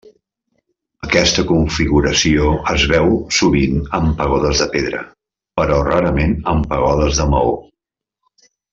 [1.07, 5.05] Aquesta configuració es veu sovint en pagodes de pedra,
[5.63, 7.57] però rarament en pagodes de maó.